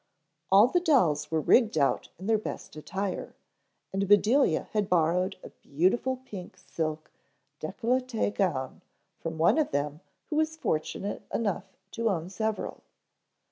[0.51, 3.35] All the dolls were rigged out in their best attire,
[3.93, 7.11] and Bedelia had borrowed a beautiful pink silk
[7.59, 8.81] dècolletè gown
[9.19, 9.99] from one of them
[10.31, 12.81] who was fortunate enough to own several.